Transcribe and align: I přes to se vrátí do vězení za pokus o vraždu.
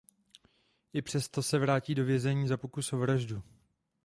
I 0.93 1.01
přes 1.01 1.29
to 1.29 1.43
se 1.43 1.59
vrátí 1.59 1.95
do 1.95 2.05
vězení 2.05 2.47
za 2.47 2.57
pokus 2.57 2.93
o 2.93 2.97
vraždu. 2.97 3.41